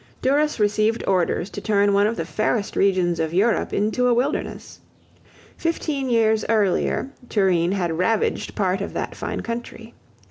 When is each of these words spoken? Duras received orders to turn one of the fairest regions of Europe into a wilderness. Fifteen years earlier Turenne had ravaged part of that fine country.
Duras 0.23 0.59
received 0.59 1.03
orders 1.05 1.51
to 1.51 1.61
turn 1.61 1.93
one 1.93 2.07
of 2.07 2.15
the 2.15 2.25
fairest 2.25 2.75
regions 2.75 3.19
of 3.19 3.35
Europe 3.35 3.71
into 3.71 4.07
a 4.07 4.13
wilderness. 4.15 4.79
Fifteen 5.57 6.09
years 6.09 6.43
earlier 6.49 7.11
Turenne 7.29 7.73
had 7.73 7.99
ravaged 7.99 8.55
part 8.55 8.81
of 8.81 8.93
that 8.93 9.13
fine 9.13 9.41
country. 9.41 9.93